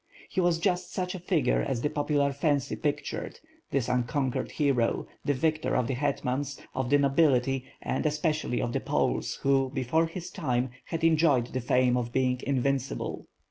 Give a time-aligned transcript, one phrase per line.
[0.29, 3.37] He was just such a figure as the popular fancy pic tured,
[3.69, 8.79] this unconquered hero, the victor of the hetmans, of the nobility and especially of the
[8.79, 13.27] Poles, who, before his time, had enjoyed the fame of being invincible.